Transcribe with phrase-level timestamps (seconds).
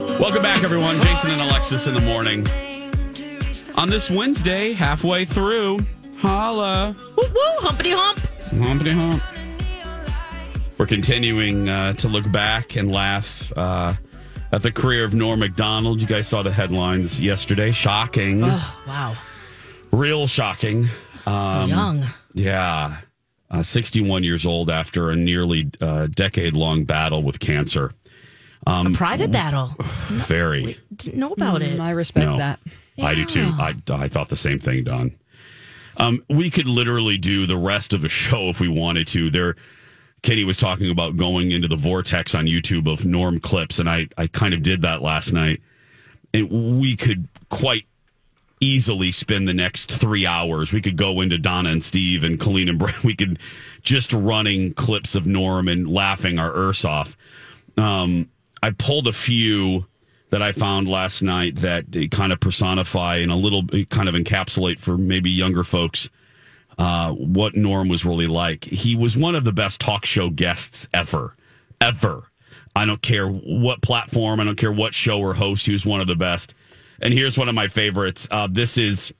[0.00, 0.94] Welcome back, everyone.
[1.02, 2.46] Jason and Alexis in the morning.
[3.76, 5.80] On this Wednesday, halfway through,
[6.16, 6.96] holla.
[7.16, 8.18] Woo woo, humpity hump.
[8.62, 9.22] Humpty hump.
[10.78, 13.94] We're continuing uh, to look back and laugh uh,
[14.52, 16.00] at the career of Norm Macdonald.
[16.00, 17.70] You guys saw the headlines yesterday.
[17.70, 18.40] Shocking.
[18.42, 19.16] Oh, wow.
[19.92, 20.86] Real shocking.
[21.26, 22.06] Um, Young.
[22.32, 22.96] Yeah.
[23.50, 27.92] Uh, 61 years old after a nearly uh, decade long battle with cancer.
[28.66, 29.68] A private battle.
[30.08, 30.78] Very.
[30.94, 31.80] Didn't know about it.
[31.80, 32.38] I respect No.
[32.38, 32.60] that.
[33.02, 33.50] I do too.
[33.58, 35.12] I, I thought the same thing, Don.
[35.96, 39.30] Um, we could literally do the rest of the show if we wanted to.
[39.30, 39.56] There,
[40.22, 44.08] Kenny was talking about going into the vortex on YouTube of Norm clips, and I,
[44.18, 45.60] I kind of did that last night.
[46.34, 47.86] And we could quite
[48.60, 50.72] easily spend the next three hours.
[50.72, 53.02] We could go into Donna and Steve and Colleen and Brent.
[53.04, 53.38] We could
[53.82, 57.16] just running clips of Norm and laughing our earths off.
[57.78, 58.28] Um,
[58.62, 59.86] I pulled a few
[60.30, 64.78] that I found last night that kind of personify and a little kind of encapsulate
[64.78, 66.08] for maybe younger folks
[66.78, 68.64] uh, what Norm was really like.
[68.64, 71.36] He was one of the best talk show guests ever,
[71.80, 72.30] ever.
[72.74, 75.66] I don't care what platform, I don't care what show or host.
[75.66, 76.54] He was one of the best.
[77.02, 78.28] And here's one of my favorites.
[78.30, 79.12] Uh, this is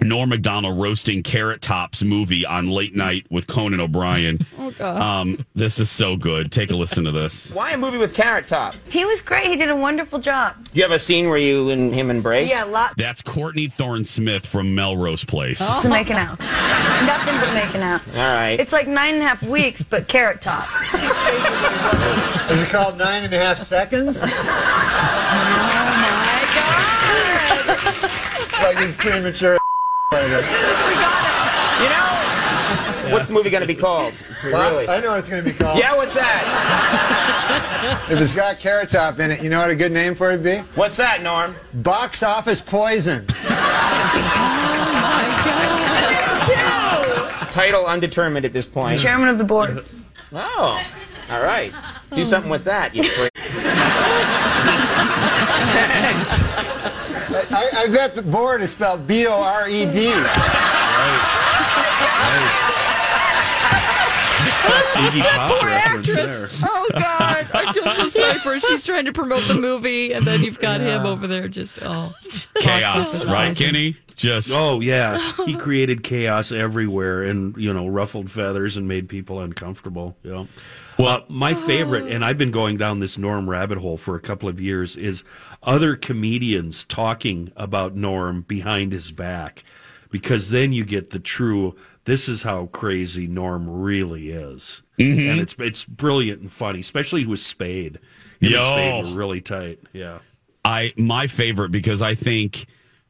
[0.00, 4.38] Norm Macdonald roasting Carrot Top's movie on late night with Conan O'Brien.
[4.58, 5.00] oh God!
[5.00, 6.52] Um, this is so good.
[6.52, 7.50] Take a listen to this.
[7.52, 8.74] Why a movie with Carrot Top?
[8.88, 9.46] He was great.
[9.46, 10.56] He did a wonderful job.
[10.64, 12.50] Do you have a scene where you and him embrace?
[12.50, 15.60] Yeah, a lot That's Courtney Thorne Smith from Melrose Place.
[15.60, 16.38] of making out.
[16.38, 18.00] Nothing but making out.
[18.16, 18.58] All right.
[18.60, 20.64] It's like nine and a half weeks, but carrot top.
[22.50, 24.22] Is it called nine and a half seconds?
[25.30, 26.84] Oh my God!
[28.64, 29.57] like he's premature.
[30.10, 34.14] You know, what's the movie going to be called?
[34.44, 34.88] Well, Really?
[34.88, 35.78] I know what it's going to be called.
[35.78, 38.04] Yeah, what's that?
[38.10, 40.36] If it's got carrot top in it, you know what a good name for it
[40.38, 40.56] would be?
[40.74, 41.54] What's that, Norm?
[41.74, 43.26] Box office poison.
[43.28, 43.34] Oh,
[44.94, 45.26] my
[47.40, 47.50] God.
[47.50, 49.00] Title undetermined at this point.
[49.00, 49.84] Chairman of the board.
[50.32, 50.82] Oh,
[51.30, 51.72] all right.
[52.14, 53.30] Do something with that, you freak.
[57.50, 60.12] I, I bet the board is spelled B O R E D.
[64.98, 66.60] Iggy Pop reference Actress.
[66.60, 66.70] there.
[66.70, 68.60] Oh God, I feel so sorry for her.
[68.60, 72.14] She's trying to promote the movie, and then you've got him over there just oh
[72.60, 73.96] Chaos, right, Kenny?
[74.16, 79.40] Just Oh yeah, he created chaos everywhere, and you know, ruffled feathers and made people
[79.40, 80.16] uncomfortable.
[80.22, 80.46] Yeah.
[80.98, 84.48] Well, my favorite, and I've been going down this Norm rabbit hole for a couple
[84.48, 85.24] of years, is
[85.62, 89.64] other comedians talking about Norm behind his back,
[90.10, 91.76] because then you get the true.
[92.04, 97.40] This is how crazy Norm really is, and it's it's brilliant and funny, especially with
[97.40, 97.98] Spade.
[98.40, 99.02] Him Yo.
[99.02, 99.80] Spade really tight.
[99.92, 100.18] Yeah.
[100.64, 102.66] I my favorite because I think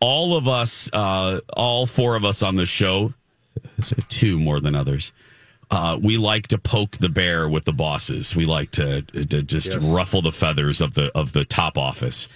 [0.00, 3.14] all of us, uh, all four of us on the show,
[4.08, 5.12] two more than others.
[5.72, 8.36] Uh, we like to poke the bear with the bosses.
[8.36, 12.28] We like to, to just ruffle the feathers of the of the top office.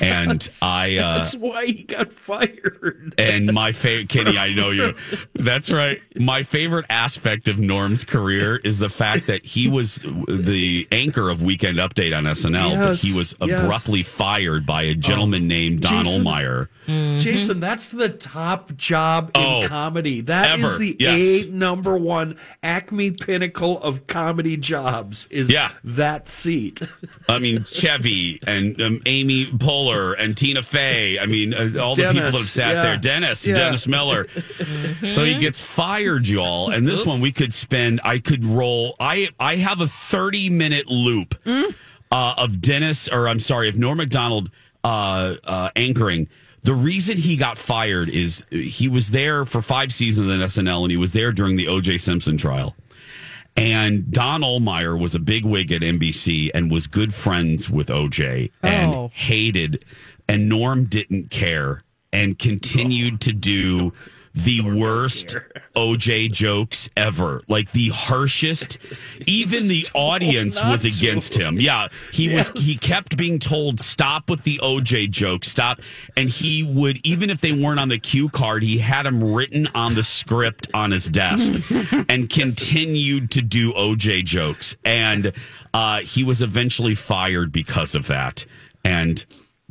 [0.00, 3.14] And I uh, That's why he got fired.
[3.18, 4.94] and my favorite Kenny, I know you.
[5.34, 6.00] That's right.
[6.16, 11.42] My favorite aspect of Norm's career is the fact that he was the anchor of
[11.42, 13.60] Weekend Update on SNL, but he was yes.
[13.60, 16.24] abruptly fired by a gentleman named Don Jason-
[16.90, 17.20] Ohlmeyer.
[17.20, 20.20] Jason, that's the top job in Oh, comedy.
[20.22, 20.78] That is ever.
[20.78, 21.46] the Yes.
[21.46, 25.26] A number one acme pinnacle of comedy jobs.
[25.30, 25.70] Is Yeah.
[25.84, 26.80] that seat?
[27.28, 31.18] I mean, Chevy and um, Amy Poehler and Tina Fey.
[31.18, 32.82] I mean, uh, all the people that have sat yeah.
[32.82, 32.96] there.
[32.96, 33.54] Dennis, Yeah.
[33.54, 34.26] Dennis Miller.
[35.08, 36.70] so he gets fired, y'all.
[36.70, 38.00] And this one we could spend.
[38.04, 38.96] I could roll.
[39.00, 41.34] I I have a thirty minute loop
[42.12, 44.50] uh, of Dennis, or I'm sorry, of Norm Macdonald
[44.84, 46.28] uh, uh, anchoring.
[46.62, 50.90] The reason he got fired is he was there for five seasons on SNL, and
[50.90, 51.98] he was there during the O.J.
[51.98, 52.76] Simpson trial.
[53.56, 58.50] And Don Ohlmeyer was a big wig at NBC and was good friends with OJ
[58.62, 59.10] and Oh.
[59.14, 59.84] hated,
[60.28, 63.92] and Norm didn't care and continued to do
[64.34, 65.36] the worst
[65.74, 67.42] OJ jokes ever.
[67.48, 68.78] Like the harshest.
[69.26, 71.60] Even the audience was against him.
[71.60, 72.50] Yeah, he was.
[72.50, 75.80] He kept being told stop with the OJ jokes, stop.
[76.16, 79.66] And he would, even if they weren't on the cue card, he had them written
[79.74, 81.52] on the script on his desk,
[82.08, 84.76] and continued to do OJ jokes.
[84.84, 85.32] And
[85.74, 88.44] uh, he was eventually fired because of that.
[88.84, 89.24] And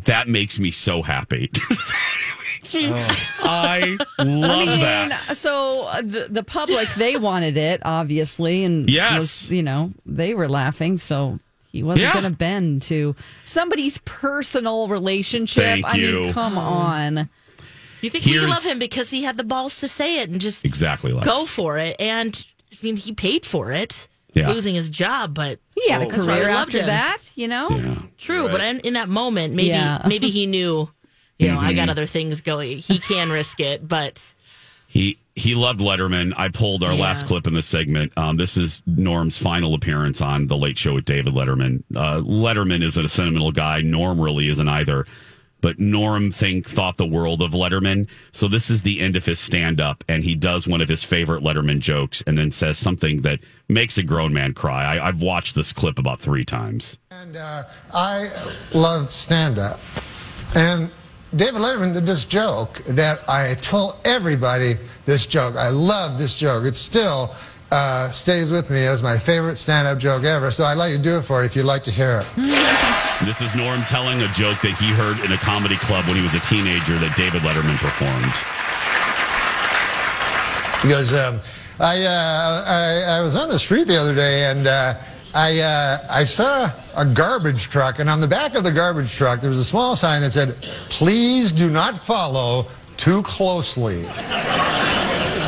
[0.05, 1.49] that makes me so happy.
[2.63, 4.23] I love I
[4.65, 4.79] mean,
[5.09, 5.21] that.
[5.21, 9.15] so uh, the the public they wanted it obviously, and Yes.
[9.15, 11.39] was, you know they were laughing, so
[11.71, 12.13] he wasn't Yeah.
[12.21, 15.63] going to bend to somebody's personal relationship.
[15.63, 16.19] Thank I you.
[16.21, 17.29] mean, come on.
[18.01, 20.63] You think we love him because he had the balls to say it and just
[20.65, 21.27] Exactly, Lex.
[21.27, 21.95] go for it.
[21.99, 24.49] And I mean, he paid for it, Yeah.
[24.49, 26.85] losing his job, but He had a That's why we career loved after him.
[26.87, 27.69] that, you know.
[27.69, 27.95] Yeah.
[28.17, 30.01] True, but in, in that moment, maybe Yeah.
[30.07, 30.89] maybe he knew,
[31.39, 31.75] you know, I Mm-hmm.
[31.77, 32.77] got other things going.
[32.79, 34.33] He can risk it, but
[34.87, 36.33] He he loved Letterman.
[36.35, 37.01] I pulled our Yeah.
[37.01, 38.11] last clip in this segment.
[38.17, 41.83] Um, this is Norm's final appearance on the Late Show with David Letterman.
[41.95, 43.81] Uh, Letterman isn't a sentimental guy.
[43.81, 45.05] Norm really isn't either.
[45.61, 48.09] But Norm think thought the world of Letterman.
[48.31, 51.03] So this is the end of his stand up, and he does one of his
[51.03, 54.95] favorite Letterman jokes, and then says something that makes a grown man cry.
[54.97, 56.97] I, I've watched this clip about three times.
[57.11, 57.63] And uh,
[57.93, 58.29] I
[58.73, 59.79] loved stand up.
[60.55, 60.91] And
[61.35, 65.55] David Letterman did this joke that I told everybody this joke.
[65.55, 66.65] I love this joke.
[66.65, 67.35] It still
[67.71, 70.49] uh, stays with me as my favorite stand up joke ever.
[70.49, 72.27] So I'd like to do it for you if you'd like to hear it.
[73.25, 76.21] This is Norm telling a joke that he heard in a comedy club when he
[76.21, 78.31] was a teenager that David Letterman performed.
[80.81, 81.41] He goes, um,
[81.81, 84.93] I, uh, I, I was on the street the other day and uh,
[85.33, 89.41] I, uh, I saw a garbage truck, and on the back of the garbage truck,
[89.41, 90.55] there was a small sign that said,
[90.89, 92.65] Please do not follow
[92.97, 94.05] too closely.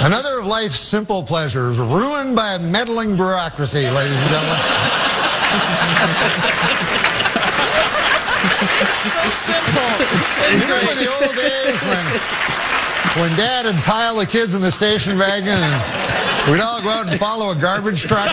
[0.04, 4.58] Another of life's simple pleasures ruined by a meddling bureaucracy, ladies and gentlemen.
[8.82, 9.90] It's so simple.
[10.52, 12.06] You remember the old days when,
[13.22, 17.08] when Dad would pile the kids in the station wagon and we'd all go out
[17.08, 18.32] and follow a garbage truck?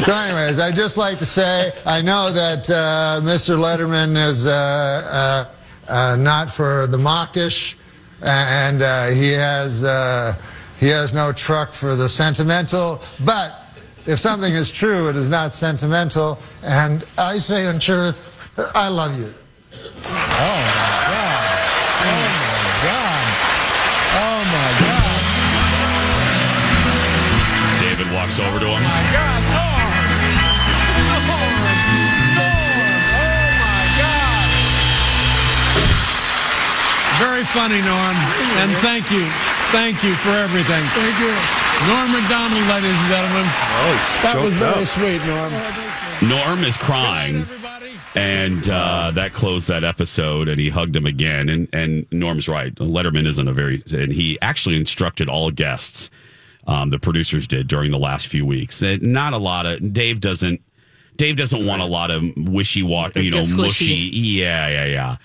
[0.00, 3.56] So, anyways, I'd just like to say I know that uh, Mr.
[3.56, 5.46] Letterman is uh,
[5.88, 7.76] uh, uh, not for the mawkish,
[8.20, 10.34] and uh, he has uh,
[10.78, 13.00] he has no truck for the sentimental.
[13.24, 13.64] But
[14.04, 16.38] if something is true, it is not sentimental.
[16.62, 19.32] And I say in truth, I love you.
[20.04, 21.05] Oh
[37.56, 38.16] funny, Norm.
[38.60, 39.24] And thank you.
[39.72, 40.82] Thank you for everything.
[40.92, 41.32] Thank you.
[41.88, 43.46] Norm Macdonald, ladies and gentlemen.
[43.48, 44.88] Oh, That was very up.
[44.88, 45.52] sweet, Norm.
[46.30, 47.44] Norm is crying,
[48.14, 50.48] and uh, that closed that episode.
[50.48, 51.48] And he hugged him again.
[51.50, 52.74] And and Norm's right.
[52.76, 53.82] Letterman isn't a very.
[53.92, 56.10] And he actually instructed all guests.
[56.66, 58.78] Um, the producers did during the last few weeks.
[58.80, 60.60] That not a lot of Dave doesn't.
[61.16, 63.94] Dave doesn't want a lot of wishy washy, you know, mushy.
[63.94, 65.16] Yeah, yeah, yeah.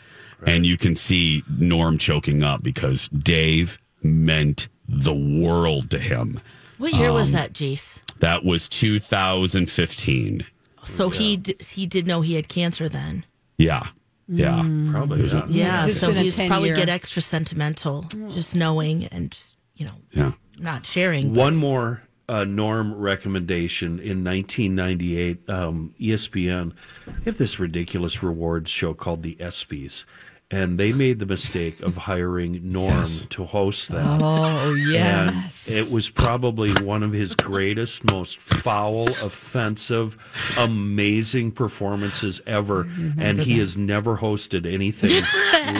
[0.47, 6.39] And you can see Norm choking up because Dave meant the world to him.
[6.77, 7.99] what year Um, was that, Jace?
[8.19, 10.45] That was 2015.
[10.83, 13.23] So he d- he did know he had cancer then.
[13.57, 13.87] Yeah.
[14.27, 14.61] Yeah.
[14.91, 15.27] Probably.
[15.27, 15.45] Yeah.
[15.47, 19.37] Yeah, so been a he's probably year- get extra sentimental, just knowing and
[19.75, 20.31] you know Yeah.
[20.59, 21.33] not sharing.
[21.35, 26.71] One more uh, Norm recommendation in 1998, um, ESPN
[27.05, 30.05] they have this ridiculous rewards show called the ESPYS,
[30.51, 34.05] and they made the mistake of hiring Norm to host that.
[34.21, 35.71] Oh And yes.
[35.71, 40.17] it was probably one of his greatest, most foul, offensive,
[40.57, 42.81] amazing performances ever.
[43.17, 45.23] And he has never hosted anything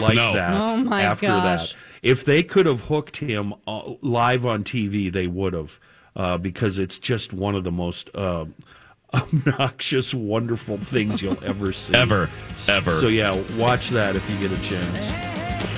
[0.02, 0.34] like No.
[0.34, 1.72] that Oh, after gosh.
[1.72, 1.76] that.
[2.02, 5.78] If they could have hooked him uh, live on TV, they would have,
[6.16, 8.46] uh, because it's just one of the most uh,
[9.14, 11.94] obnoxious, wonderful things you'll ever see.
[11.94, 12.28] Ever.
[12.68, 12.90] Ever.
[12.92, 15.31] So, yeah, watch that if you get a chance.